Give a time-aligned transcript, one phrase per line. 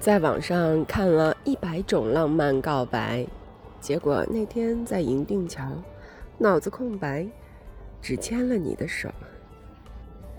[0.00, 3.26] 在网上看了一百种浪漫告白
[3.80, 5.64] 结果那天在银锭桥
[6.38, 7.26] 脑子空白
[8.00, 9.10] 只牵了你的手。